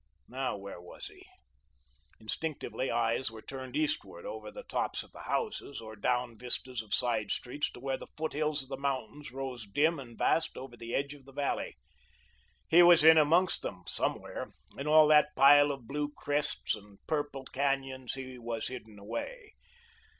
Now 0.27 0.57
where 0.57 0.81
was 0.81 1.05
he? 1.09 1.27
Instinctively 2.19 2.89
eyes 2.89 3.29
were 3.29 3.43
turned 3.43 3.75
eastward, 3.75 4.25
over 4.25 4.49
the 4.49 4.63
tops 4.63 5.03
of 5.03 5.11
the 5.11 5.19
houses, 5.29 5.79
or 5.79 5.95
down 5.95 6.39
vistas 6.39 6.81
of 6.81 6.91
side 6.91 7.29
streets 7.29 7.69
to 7.73 7.79
where 7.79 7.97
the 7.97 8.07
foot 8.17 8.33
hills 8.33 8.63
of 8.63 8.69
the 8.69 8.77
mountains 8.77 9.31
rose 9.31 9.67
dim 9.67 9.99
and 9.99 10.17
vast 10.17 10.57
over 10.57 10.75
the 10.75 10.95
edge 10.95 11.13
of 11.13 11.25
the 11.25 11.31
valley. 11.31 11.77
He 12.67 12.81
was 12.81 13.03
in 13.03 13.19
amongst 13.19 13.61
them; 13.61 13.83
somewhere, 13.85 14.51
in 14.75 14.87
all 14.87 15.07
that 15.09 15.35
pile 15.35 15.71
of 15.71 15.85
blue 15.85 16.11
crests 16.17 16.73
and 16.73 16.97
purple 17.05 17.45
canyons 17.45 18.15
he 18.15 18.39
was 18.39 18.69
hidden 18.69 18.97
away. 18.97 19.53